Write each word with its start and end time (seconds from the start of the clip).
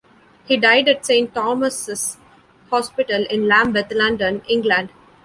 He 0.45 0.57
died 0.57 0.87
at 0.87 1.05
Saint 1.05 1.35
Thomas's 1.35 2.17
Hospital 2.71 3.23
in 3.29 3.47
Lambeth, 3.47 3.91
London, 3.91 4.41
England. 4.49 4.89